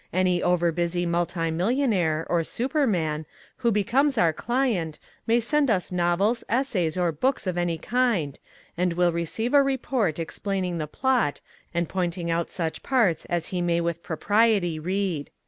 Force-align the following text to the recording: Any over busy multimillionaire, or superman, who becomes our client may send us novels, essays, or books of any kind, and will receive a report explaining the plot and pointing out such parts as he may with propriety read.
Any 0.11 0.41
over 0.41 0.71
busy 0.71 1.05
multimillionaire, 1.05 2.25
or 2.27 2.43
superman, 2.43 3.27
who 3.57 3.71
becomes 3.71 4.17
our 4.17 4.33
client 4.33 4.97
may 5.27 5.39
send 5.39 5.69
us 5.69 5.91
novels, 5.91 6.43
essays, 6.49 6.97
or 6.97 7.11
books 7.11 7.45
of 7.45 7.55
any 7.55 7.77
kind, 7.77 8.39
and 8.75 8.93
will 8.93 9.11
receive 9.11 9.53
a 9.53 9.61
report 9.61 10.17
explaining 10.17 10.79
the 10.79 10.87
plot 10.87 11.39
and 11.71 11.87
pointing 11.87 12.31
out 12.31 12.49
such 12.49 12.81
parts 12.81 13.25
as 13.25 13.49
he 13.53 13.61
may 13.61 13.79
with 13.79 14.01
propriety 14.01 14.79
read. 14.79 15.29